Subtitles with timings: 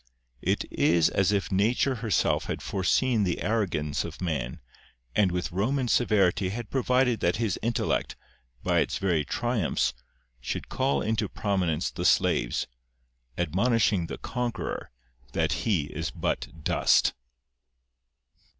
[0.41, 4.59] It is as if nature herself had foreseen the arrogance of man,
[5.15, 8.15] and with Roman severity had provided that his intellect,
[8.63, 9.93] by its very triumphs,
[10.39, 12.65] should call into prominence the slaves,
[13.37, 14.89] admonishing the conqueror
[15.33, 17.13] that he is but dust."